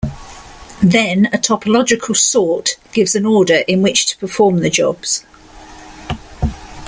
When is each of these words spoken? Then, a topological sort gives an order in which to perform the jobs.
Then, 0.81 1.27
a 1.27 1.37
topological 1.37 2.17
sort 2.17 2.79
gives 2.91 3.13
an 3.13 3.23
order 3.27 3.57
in 3.67 3.83
which 3.83 4.07
to 4.07 4.17
perform 4.17 4.61
the 4.61 4.69
jobs. 4.71 5.23